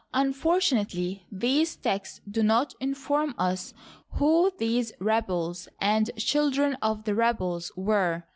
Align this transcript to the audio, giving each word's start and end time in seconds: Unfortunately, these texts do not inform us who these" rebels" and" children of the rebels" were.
Unfortunately, 0.15 1.27
these 1.31 1.75
texts 1.75 2.21
do 2.27 2.41
not 2.41 2.73
inform 2.79 3.35
us 3.37 3.71
who 4.13 4.51
these" 4.57 4.91
rebels" 4.99 5.67
and" 5.79 6.09
children 6.17 6.75
of 6.81 7.03
the 7.03 7.13
rebels" 7.13 7.71
were. 7.75 8.23